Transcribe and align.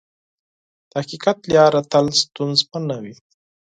د 0.89 0.91
حقیقت 1.01 1.37
لاره 1.55 1.81
تل 1.91 2.05
ستونزمنه 2.21 2.95
وي. 3.03 3.15